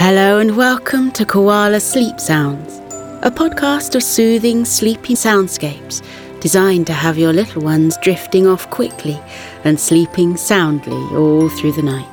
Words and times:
Hello 0.00 0.38
and 0.38 0.56
welcome 0.56 1.10
to 1.10 1.26
Koala 1.26 1.80
Sleep 1.80 2.20
Sounds, 2.20 2.78
a 3.24 3.32
podcast 3.32 3.96
of 3.96 4.04
soothing, 4.04 4.64
sleepy 4.64 5.14
soundscapes 5.14 6.06
designed 6.40 6.86
to 6.86 6.92
have 6.92 7.18
your 7.18 7.32
little 7.32 7.62
ones 7.62 7.98
drifting 8.00 8.46
off 8.46 8.70
quickly 8.70 9.20
and 9.64 9.78
sleeping 9.78 10.36
soundly 10.36 11.16
all 11.16 11.48
through 11.48 11.72
the 11.72 11.82
night. 11.82 12.06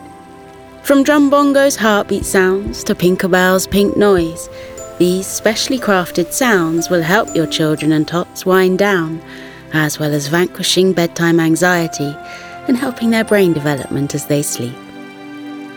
From 0.81 1.03
Drum 1.03 1.29
Bongo's 1.29 1.75
heartbeat 1.75 2.25
sounds 2.25 2.83
to 2.85 2.95
Pinkerbell's 2.95 3.67
pink 3.67 3.96
noise, 3.96 4.49
these 4.97 5.28
specially 5.28 5.78
crafted 5.78 6.33
sounds 6.33 6.90
will 6.90 7.04
help 7.04 7.36
your 7.36 7.46
children 7.46 7.92
and 7.92 8.08
tots 8.08 8.47
wind 8.47 8.79
down, 8.79 9.22
as 9.74 9.99
well 9.99 10.12
as 10.12 10.28
vanquishing 10.28 10.92
bedtime 10.92 11.40
anxiety 11.40 12.17
and 12.67 12.78
helping 12.78 13.12
their 13.12 13.24
brain 13.24 13.54
development 13.54 14.15
as 14.15 14.26
they 14.26 14.42
sleep. 14.42 14.76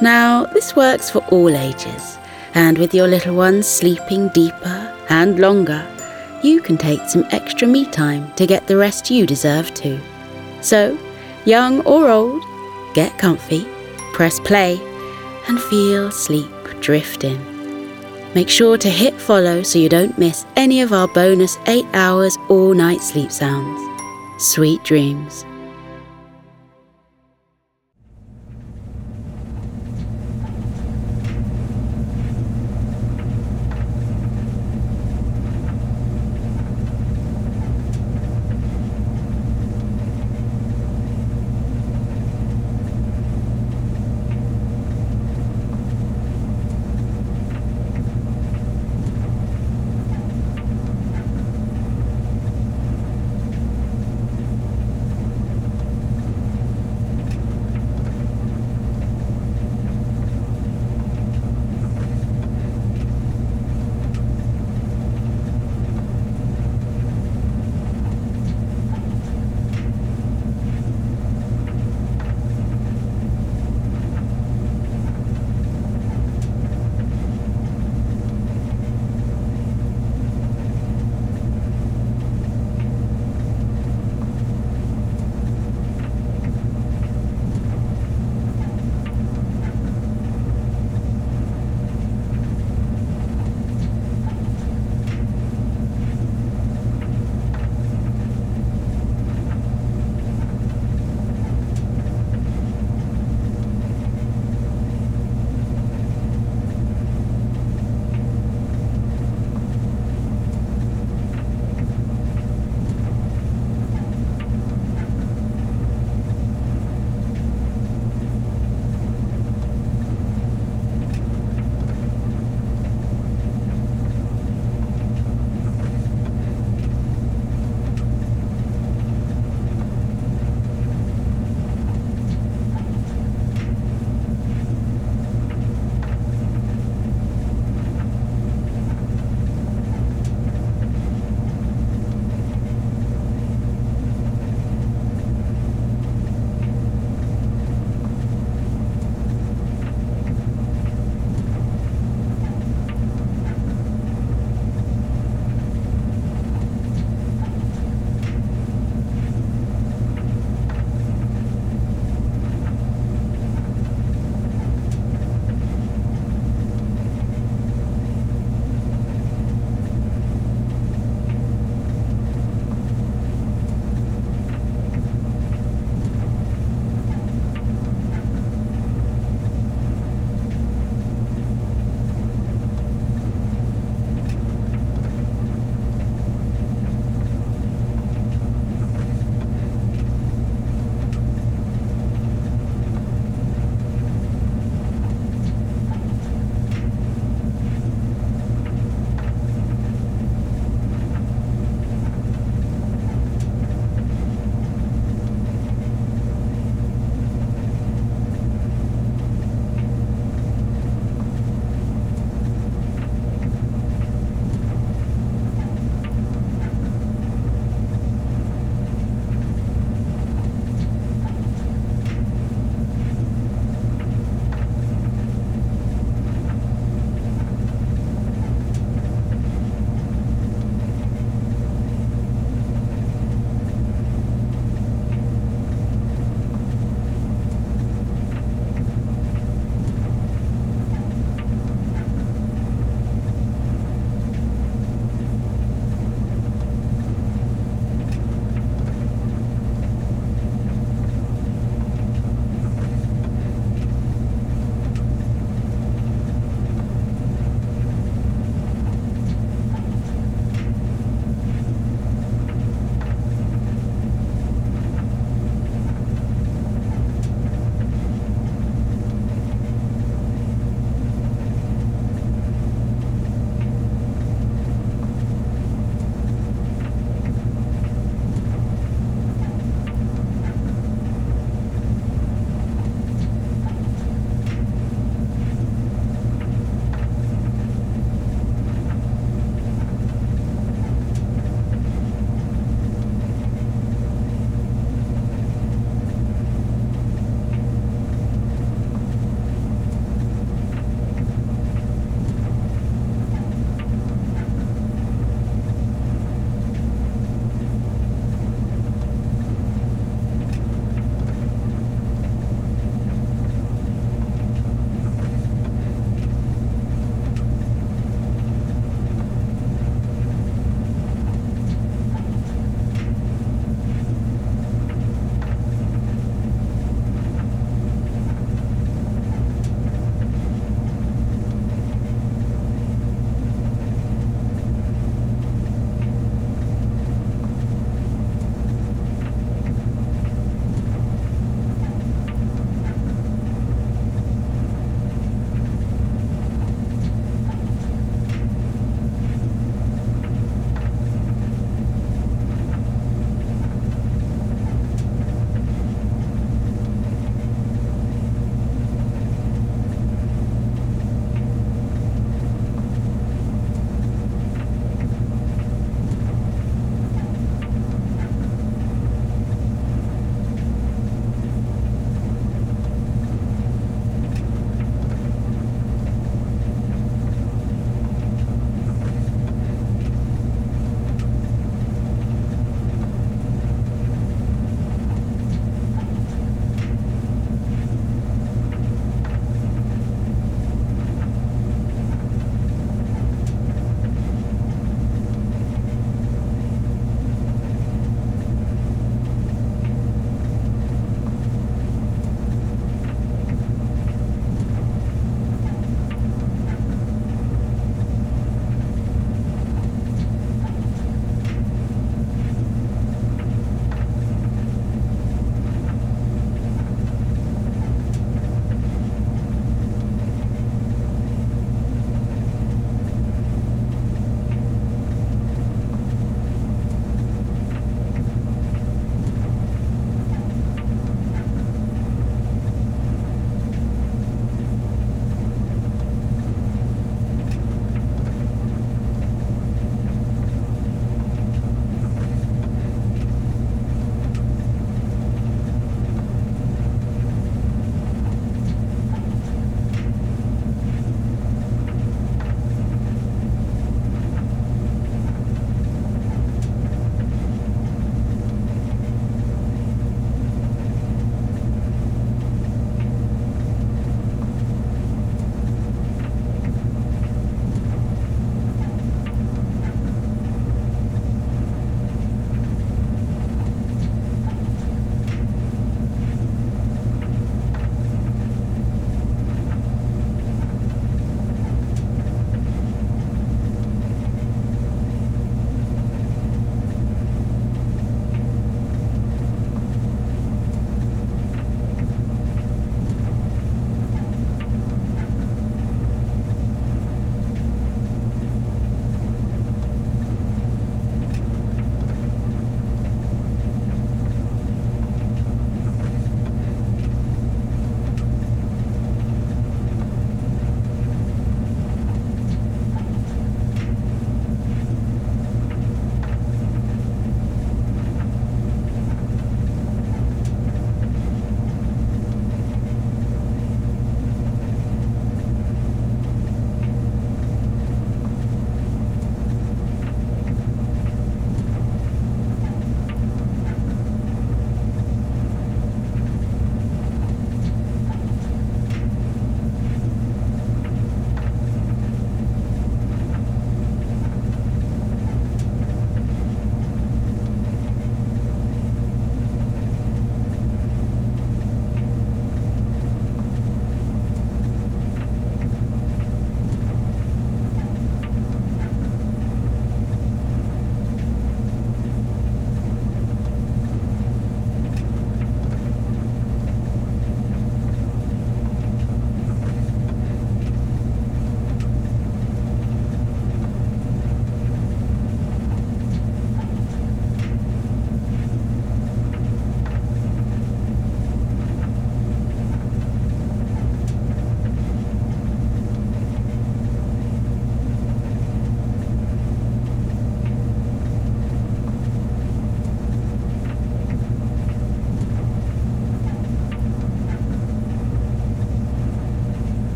Now, 0.00 0.44
this 0.44 0.76
works 0.76 1.10
for 1.10 1.24
all 1.30 1.48
ages, 1.48 2.18
and 2.54 2.76
with 2.76 2.92
your 2.92 3.08
little 3.08 3.34
ones 3.34 3.66
sleeping 3.66 4.28
deeper 4.28 4.94
and 5.08 5.38
longer, 5.38 5.86
you 6.42 6.60
can 6.60 6.76
take 6.76 7.00
some 7.08 7.24
extra 7.30 7.66
me 7.66 7.86
time 7.86 8.32
to 8.34 8.46
get 8.46 8.66
the 8.66 8.76
rest 8.76 9.10
you 9.10 9.26
deserve 9.26 9.72
too. 9.72 9.98
So, 10.60 10.98
young 11.46 11.80
or 11.86 12.10
old, 12.10 12.42
get 12.94 13.16
comfy, 13.18 13.66
press 14.12 14.38
play, 14.40 14.78
and 15.48 15.60
feel 15.60 16.10
sleep 16.10 16.50
drift 16.80 17.24
in. 17.24 17.40
Make 18.34 18.50
sure 18.50 18.76
to 18.76 18.90
hit 18.90 19.14
follow 19.14 19.62
so 19.62 19.78
you 19.78 19.88
don't 19.88 20.18
miss 20.18 20.44
any 20.56 20.82
of 20.82 20.92
our 20.92 21.08
bonus 21.08 21.58
8 21.66 21.86
hours 21.94 22.36
all 22.50 22.74
night 22.74 23.00
sleep 23.00 23.32
sounds. 23.32 23.80
Sweet 24.38 24.82
dreams. 24.84 25.46